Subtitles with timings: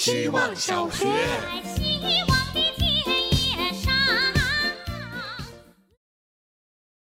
[0.00, 1.04] 希望小学。
[1.76, 2.88] 希望的田
[3.36, 3.92] 野上。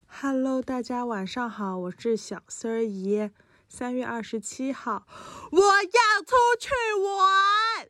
[0.09, 3.31] Hello，大家晚上好，我是小丝儿姨。
[3.69, 5.07] 三月二十七号，
[5.53, 7.89] 我要出去玩。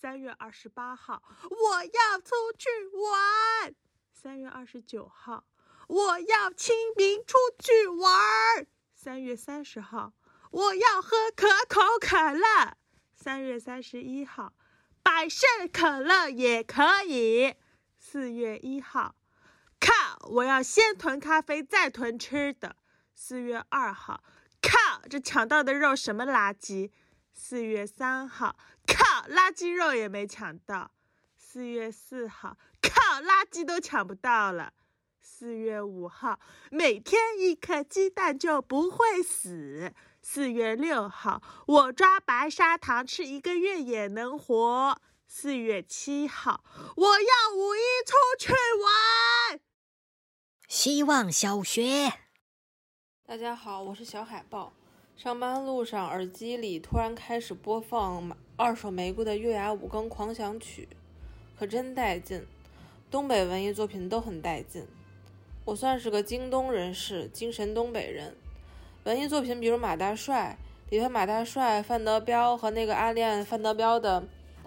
[0.00, 3.74] 三月二十八号，我要出去玩。
[4.12, 5.42] 三月二十九号，
[5.88, 8.64] 我要清明出去玩。
[8.94, 10.12] 三月三十号，
[10.52, 12.76] 我要喝可口可乐。
[13.22, 14.54] 三月三十一号，
[15.02, 17.54] 百事可乐也可以。
[17.98, 19.14] 四月一号，
[19.78, 20.26] 靠！
[20.30, 22.76] 我要先囤咖啡，再囤吃的。
[23.14, 24.24] 四月二号，
[24.62, 25.02] 靠！
[25.06, 26.90] 这抢到的肉什么垃圾？
[27.34, 28.56] 四月三号，
[28.86, 29.28] 靠！
[29.28, 30.90] 垃圾肉也没抢到。
[31.36, 33.20] 四月四号，靠！
[33.20, 34.72] 垃圾都抢不到了。
[35.20, 39.92] 四月五号，每天一颗鸡蛋就不会死。
[40.22, 45.00] 四月六号，我抓白砂糖吃一个月也能活。
[45.26, 46.62] 四月七号，
[46.94, 49.60] 我要五一出去玩。
[50.68, 52.12] 希望小学。
[53.26, 54.72] 大家好，我是小海豹。
[55.16, 60.88] 上班路上，耳机里突然开始播放二手玫瑰的《月牙五更狂想曲》，
[61.58, 62.46] 可真带劲！
[63.10, 64.86] 东北文艺作品都很带劲。
[65.64, 68.36] 我算是个京东人士，精神东北人。
[69.04, 70.58] 文艺作品，比如马大帅，
[70.90, 74.24] 里头马大帅、范德彪和那个暗恋范德彪的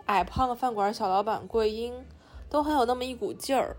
[0.08, 1.94] 矮胖饭馆小老板桂英，
[2.50, 3.78] 都很有那么一股劲儿，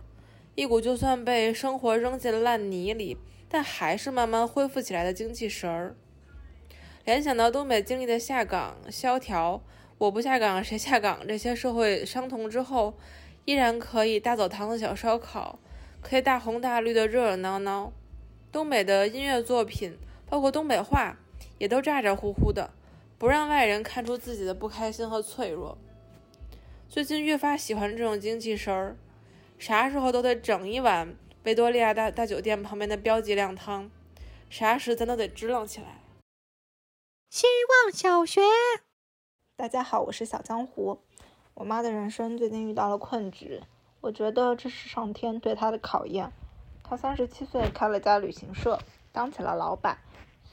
[0.55, 3.17] 一股就算被生活扔进烂泥里。
[3.49, 5.95] 但还是慢慢恢复起来的精气神儿。
[7.05, 9.61] 联想到东北经历的下岗、萧条、
[9.99, 12.95] 我不下岗谁下岗这些社会伤痛之后，
[13.45, 15.59] 依然可以大澡堂子小烧烤，
[16.01, 17.93] 可以大红大绿的热热闹闹。
[18.51, 19.97] 东北的音乐作品，
[20.35, 21.17] 包括东北话，
[21.59, 22.73] 也都咋咋呼呼的，
[23.19, 25.79] 不让外人看出自己的不开心和脆弱。
[26.89, 28.97] 最近越发喜欢这种精气神儿，
[29.61, 31.15] 啥时候都得整一碗。
[31.45, 33.89] 维多利亚大大酒店旁边的标记靓汤，
[34.51, 36.01] 啥时咱都得支棱起来。
[37.31, 37.47] 希
[37.85, 38.41] 望小学，
[39.55, 40.99] 大家好，我是小江湖。
[41.55, 43.63] 我妈的人生最近遇到了困局，
[44.01, 46.33] 我觉得这是上天对她的考验。
[46.83, 48.81] 她三十七岁开了家旅行社，
[49.13, 49.97] 当起了老板。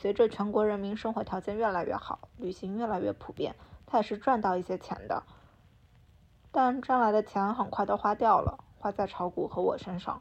[0.02, 3.54] 随着全国人民生活条件越来越好，旅行越来越普遍，
[3.86, 5.22] 他也是赚到一些钱的。
[6.52, 10.20] 但赚来的钱很快都花掉了，花在炒股和我身上。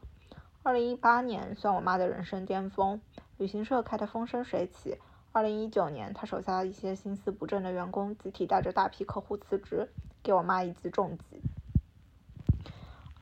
[0.61, 3.01] 二零一八年算我妈的人生巅峰，
[3.37, 4.99] 旅行社开得风生水起。
[5.31, 9.89] 二零一九年，他手下一些心思不正的员工集体带着大批客户辞职，
[10.21, 11.41] 给我妈一记重击。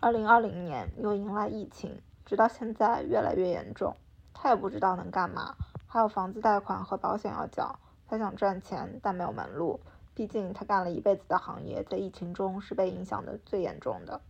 [0.02, 3.96] 二零二零年又迎来疫情，直到现在越来越严重，
[4.34, 5.56] 他也不知道能干嘛，
[5.92, 7.80] 还有房子贷款和保险要缴。
[8.08, 9.80] 他想赚钱，但没有门路，
[10.14, 14.22] 毕竟他干了一辈子的行业，在疫情中是被影响的最严重的。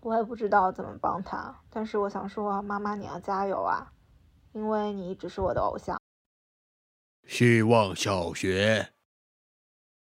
[0.00, 3.90] 我也不知道怎么帮他，但是我想说，妈妈你要加油啊，
[4.52, 5.98] 因为你一直是我的偶像。
[7.26, 8.92] 希望小学。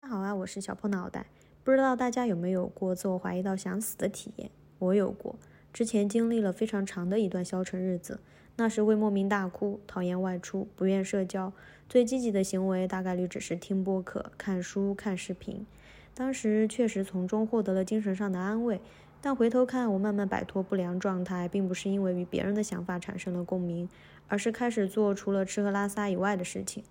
[0.00, 1.26] 大家好啊，我是小破脑袋。
[1.62, 4.50] 不知道大家有没有过自我怀疑到想死的体验？
[4.78, 5.36] 我有过，
[5.72, 8.20] 之前经历了非常长的一段消沉日子，
[8.56, 11.52] 那时会莫名大哭，讨厌外出，不愿社交，
[11.88, 15.66] 最积极的行为大概率只是听播客、看书、看视频。
[16.14, 18.80] 当时确实从中获得了精神上的安慰。
[19.20, 23.88] 但回头看，我慢慢摆脱不良状态，并不是因为与别人的想法产生了共鸣，
[24.28, 26.84] 而是开始做除了吃喝拉撒以外的事情。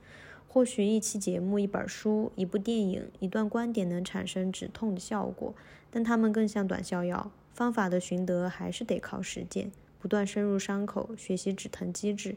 [0.49, 5.53] 或许一期节目、一本书、一部电影、一段观点能产生止痛的效果，
[5.89, 7.31] 但它们更像短效药。
[7.57, 12.35] 方法的寻得还是得靠实践，不断深入伤口，学习止疼机制，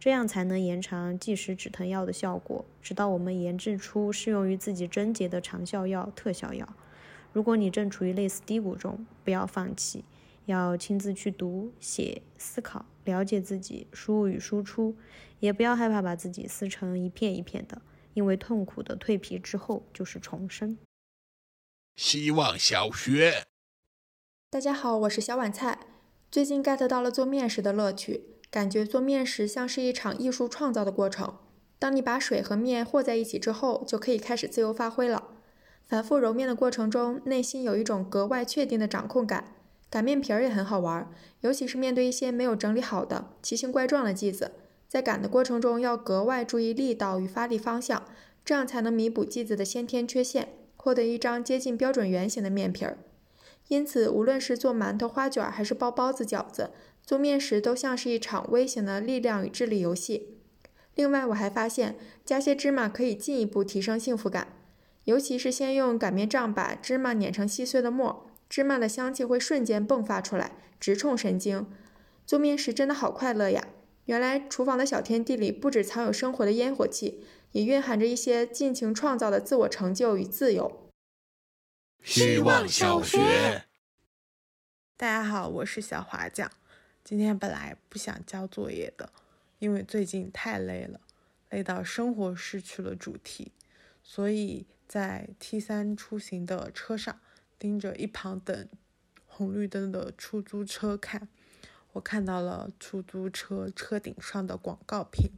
[0.00, 6.66] 这样才能延长即时止疼药的效果，直到我们研制出适用于自己症结的长效药、特效药。
[7.34, 10.06] 如果你正处于类似低谷中，不要放弃，
[10.46, 14.96] 要亲自去读、写、思考，了解自己，输入与输出，
[15.40, 17.82] 也不要害怕把自己撕成一片一片的，
[18.14, 20.78] 因为痛苦的蜕皮之后就是重生。
[21.96, 23.44] 希望小学。
[24.52, 25.78] 大家好，我是小碗菜。
[26.30, 31.36] 最近 get 到了做面食的乐趣，感觉做面食像是一场艺术创造的过程。
[31.78, 35.28] 当你把水和面和在一起之后，就可以开始自由发挥了。
[35.86, 39.54] 反复揉面的过程中，内心有一种格外确定的掌控感。
[39.88, 41.10] 擀面皮儿也很好玩，
[41.40, 44.52] 尤其是面对一些没有整理好的奇形怪状的剂子，
[44.86, 48.04] 在擀的过程中要格外注意力道与发力方向，
[48.44, 52.98] 这样才能弥补剂子的先天缺陷，获得一张接近标准圆形的面皮儿。
[53.72, 56.72] 因此，无论是做馒头、花卷还是包包子、饺子，
[57.02, 60.36] 做面食都像是一场微型的力量与智力游戏。
[60.94, 64.48] 另外，我还发现加些芝麻可以进一步提升幸福感。
[65.04, 71.66] 尤其是先用擀面杖把芝麻碾成细碎的末，芝麻的香气会瞬间迸发出来，直冲神经。
[72.26, 73.68] 做面食真的好快乐呀！
[74.04, 80.91] 原来厨房的小天地里不止藏有生活的烟火气，也蕴含着一些尽情创造的自我成就与自由。
[82.02, 83.64] 希望小学。
[84.96, 86.50] 大家好，我是小华酱。
[87.04, 89.12] 今天本来不想交作业的，
[89.60, 91.00] 因为最近太累了，
[91.50, 93.52] 累到生活失去了主题，
[94.02, 97.20] 所以在 T 三出行的车上，
[97.56, 98.68] 盯着一旁等
[99.24, 101.28] 红绿灯的出租车看。
[101.92, 105.30] 我看到了出租车车顶上的广告屏，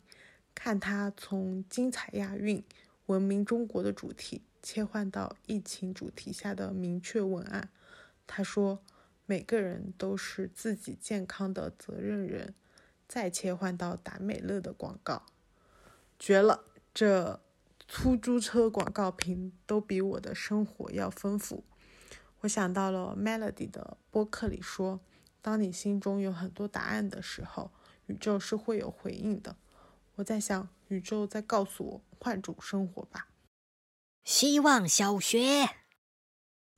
[0.55, 2.65] 看它从精彩亚运、
[3.07, 7.69] 文明中国的主题切换到疫情主题下的明确文案。
[8.27, 8.83] 他说
[9.27, 12.55] ：“每个人都是自己健康的责任人。”
[13.07, 15.27] 再切换到达美乐的广告，
[16.19, 16.65] 绝了！
[16.95, 17.39] 这
[17.87, 21.63] 出租车广告屏都比我的生活要丰富。
[22.41, 25.01] 我想到了 Melody 的播客里说。
[25.43, 27.71] 当你心中有很多答案的时候，
[28.07, 29.57] 宇宙是会有回应的。
[30.15, 33.29] 我在想，宇宙在告诉我换种生活吧。
[34.25, 35.69] 希望小学，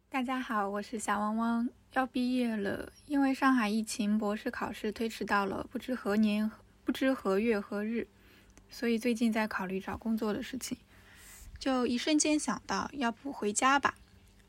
[0.08, 2.92] 大家好，我是小汪汪，要毕业了。
[3.06, 6.50] 因为上海疫情，博士考试推迟到了不知何年、
[6.84, 8.08] 不知何月何日，
[8.68, 10.76] 所以最近在考虑找工作的事情。
[11.56, 13.94] 就一瞬间想到，要不回家吧，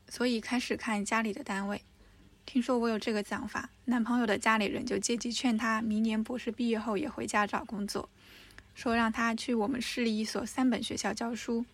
[0.08, 1.82] 所以开始看家里的单位。
[2.44, 8.08] 听说我有这个想法，男朋友的家里人就借机劝他，明年博士毕业后也回家找工作，
[8.74, 11.64] 说让他去我们市里一所三本学校教书。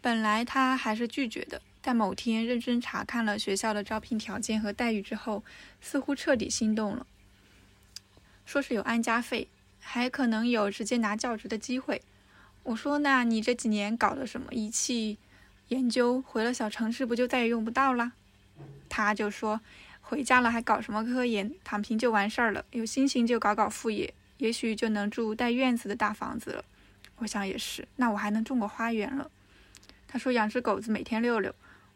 [0.00, 5.44] 本来他还是拒绝的，但某天认真查看了学校的招聘条件和待遇之后，
[5.80, 7.06] 似乎彻底心动了。
[8.46, 9.48] 说是有安家费，
[9.80, 12.02] 还可能有直接拿教职的机会。
[12.62, 15.18] 我说：“那你这几年搞的什么仪器
[15.68, 18.12] 研究，回了小城市不就再也用不到了？”
[18.88, 19.60] 他就说。
[20.00, 21.54] 回家了还搞什么科研？
[21.62, 22.64] 躺平就完事儿了。
[22.70, 26.64] 有心情就搞搞副业，也许就能住带院子的大房子了。
[27.18, 29.30] 我想也是，那我还能种个花园了。
[30.08, 31.54] 他说养只狗子每天遛遛。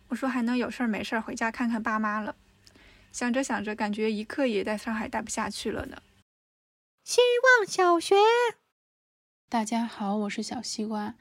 [0.08, 2.36] 我说还能有事儿没事儿回家看看爸妈了。
[3.10, 6.02] 想着想着，感觉一刻也在上海待不下去了呢。
[7.04, 7.20] 希
[7.58, 8.14] 望小学，
[9.48, 11.14] 大家好，我是小西瓜。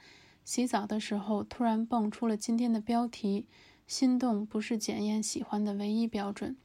[0.44, 3.46] 洗澡的时候突然蹦出了今天的标题：
[3.88, 6.58] 心动不是检验喜欢的唯一标准。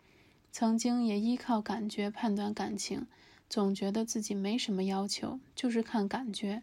[0.51, 3.07] 曾经也依靠感觉判断感情，
[3.49, 6.63] 总觉得自己没什么要求，就是看感觉，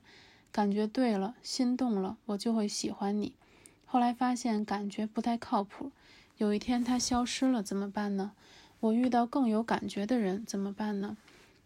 [0.51, 3.35] 感觉对了，心动了，我就会喜欢你。
[3.93, 5.91] 后来发现感觉不太靠谱，
[6.39, 8.31] 有一天他消失了，怎么办呢？
[8.79, 11.15] 我遇到更有感觉的人怎么办呢？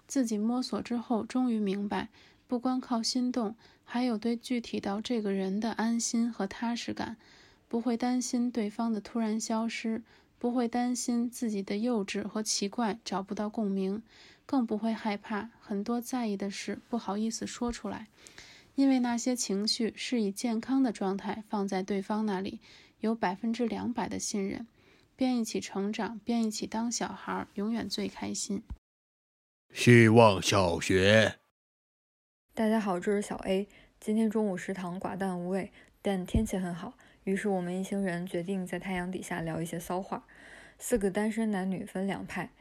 [0.08, 2.10] 自己摸索之后，终于明白，
[2.46, 7.16] 不光靠心动，还有对具体到这个人的安心和踏实感，
[7.70, 10.04] 不会担心对方的突然消失。
[10.38, 14.04] 不会担心自己的幼稚和奇怪找不到共鸣，
[14.46, 18.08] 更不会害怕很多在意的事不好意思说出来，
[18.78, 22.60] 因为那些情绪是以健康的状态放在对方那里，
[23.00, 24.68] 有百分之两百的信任，
[25.16, 28.62] 边一起成长，边一起当小孩，永远最开心。
[29.74, 31.40] 希望小学，
[32.54, 33.68] 大家好，这是小 A。
[34.00, 35.72] 今天中午食堂寡淡无味，
[36.04, 36.94] 但天气很好。
[37.24, 40.28] 于是我们一行人决定在太阳底下聊一些骚话。
[40.78, 42.52] 四个单身男女分两派，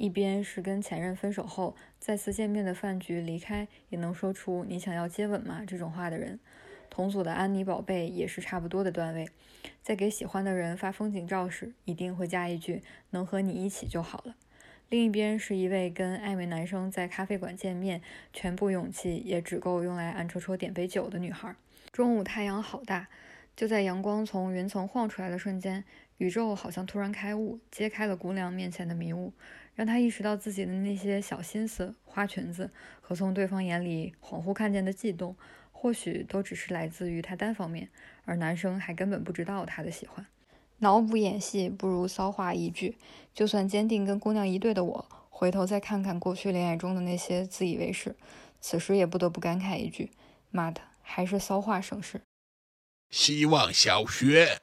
[0.00, 6.40] 一边是跟前任分手后再次见面的饭局离开也能说出“你想要接吻吗”这种话的人。
[6.88, 9.28] 同组的安妮宝贝也是差不多的段位，
[9.82, 14.34] 在给喜欢的人发风景照时，一定会加一句“能和你一起就好了”。
[14.88, 18.00] 另一边是一位跟暧昧男生在咖啡馆见面，
[18.32, 21.54] 全部勇气也只够用来暗戳戳点杯酒的女孩。
[21.92, 23.08] 中午太阳好大。
[23.56, 25.84] 就在阳光从云层晃出来的瞬间，
[26.16, 29.34] 宇宙好像突然开悟，揭开了姑娘面前的迷雾，
[29.74, 35.36] 让他意识到自己的那些小心思、花裙子和从对方眼里恍惚看见的悸动，
[35.72, 37.88] 或许都只是来自于他单方面，
[38.24, 40.26] 而男生还根本不知道他的喜欢。
[40.78, 42.96] 脑补演戏不如骚话一句，
[43.34, 48.16] 就算坚定跟姑娘一对的我，回头再看看过去恋爱中的那些自以为是，
[48.60, 50.10] 此时也不得不感慨一句：
[50.50, 52.22] 妈的，还是骚话省事。
[53.10, 54.58] 希望小学，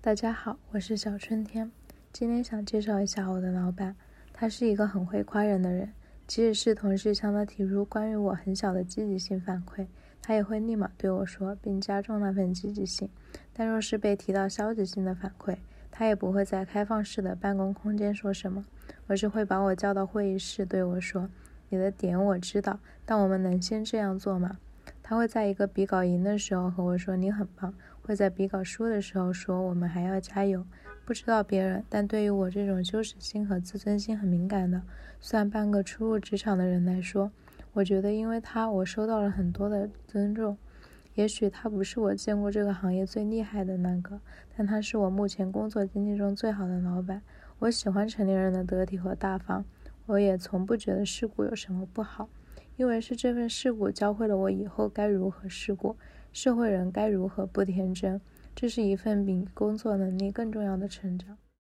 [0.00, 1.77] 大家好，我是小春天。
[2.18, 3.94] 今天想介绍一下我的老板，
[4.32, 5.92] 他是一个很会夸人的人。
[6.26, 9.86] 即使是同事向他提出关于我很小的积极性反馈，
[10.20, 13.08] 他也会立马对我说，并加重那份积极性。
[13.52, 15.58] 但若是被提到消极性的反馈，
[15.92, 18.64] 他也不会在开放式的办公空间说什么，
[19.06, 21.30] 而是会把我叫到会议室对我说
[21.70, 24.58] ：“你的点我知道，但我们能先这样做吗？”
[25.04, 27.72] 他会在一个比稿赢的时候和我说：“你很棒。”
[28.02, 30.64] 会在比稿输的时候说我们还要加油。
[31.08, 34.82] 不知道别人，但对于我这种羞耻心和自尊心很敏感的，
[35.22, 37.32] 算半个初入职场的人来说，
[37.72, 40.58] 我觉得因为他，我收到了很多的尊重。
[41.14, 44.20] 也许他不是我见过这个行业最厉害的那个，
[44.54, 47.22] 但他是我目前工作经历中最好的老板。
[47.60, 49.64] 我喜欢成年人的得体和大方，
[50.04, 52.28] 我也从不觉得世故有什么不好，
[52.76, 55.96] 因为是这份世故教会了我以后该如何世故，
[56.34, 58.20] 社会人该如何不天真。
[58.60, 61.38] 这是一份比工作能力更重要的成长。